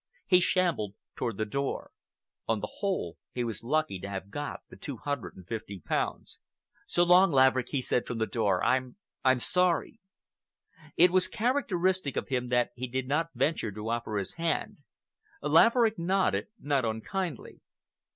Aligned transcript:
He 0.25 0.39
shambled 0.39 0.95
toward 1.15 1.37
the 1.37 1.45
door. 1.45 1.91
On 2.47 2.59
the 2.59 2.77
whole, 2.79 3.19
he 3.33 3.43
was 3.43 3.63
lucky 3.63 3.99
to 3.99 4.09
have 4.09 4.31
got 4.31 4.61
the 4.67 4.75
two 4.75 4.97
hundred 4.97 5.35
and 5.35 5.45
fifty 5.47 5.77
pounds. 5.79 6.39
"So 6.87 7.03
long, 7.03 7.31
Laverick," 7.31 7.69
he 7.69 7.83
said 7.83 8.07
from 8.07 8.17
the 8.17 8.25
door. 8.25 8.63
"I'm—I'm 8.63 9.39
sorry." 9.39 9.99
It 10.97 11.11
was 11.11 11.27
characteristic 11.27 12.17
of 12.17 12.29
him 12.29 12.49
that 12.49 12.71
he 12.75 12.87
did 12.87 13.07
not 13.07 13.29
venture 13.35 13.71
to 13.73 13.91
offer 13.91 14.17
his 14.17 14.33
hand. 14.41 14.77
Laverick 15.39 15.99
nodded, 15.99 16.47
not 16.59 16.83
unkindly. 16.83 17.61